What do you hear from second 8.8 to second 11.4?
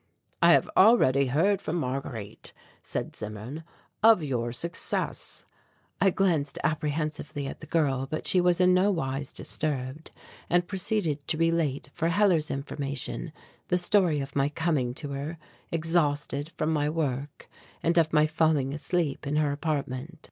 wise disturbed, and proceeded to